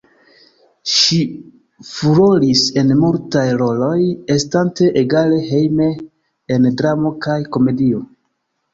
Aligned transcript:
Ŝi 0.93 1.19
furoris 1.89 2.63
en 2.83 2.95
multaj 3.03 3.45
roloj, 3.61 3.93
estante 4.39 4.91
egale 5.05 5.41
hejme 5.53 5.93
en 6.59 6.69
dramo 6.83 7.17
kaj 7.29 7.41
komedio. 7.57 8.07